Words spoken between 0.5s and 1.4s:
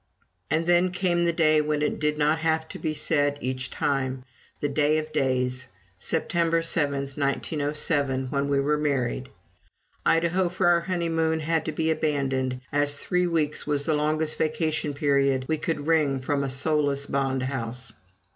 then came the